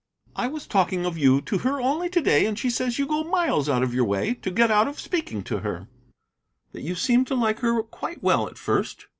I 0.35 0.47
was 0.47 0.65
talking 0.65 1.05
of 1.05 1.15
you 1.15 1.41
to 1.41 1.59
her 1.59 1.79
only 1.79 2.09
to 2.09 2.21
day, 2.21 2.47
and 2.47 2.57
she 2.57 2.71
says 2.71 2.97
you 2.97 3.05
go 3.05 3.23
miles 3.23 3.69
out 3.69 3.83
of 3.83 3.93
your 3.93 4.03
way 4.05 4.33
to 4.33 4.49
get 4.49 4.71
out 4.71 4.87
of 4.87 4.99
speaking 4.99 5.43
to 5.43 5.59
her; 5.59 5.89
that 6.71 6.81
you 6.81 6.95
seemed 6.95 7.27
to 7.27 7.35
like 7.35 7.59
her 7.59 7.83
quite 7.83 8.23
well 8.23 8.47
at 8.47 8.57
first. 8.57 9.05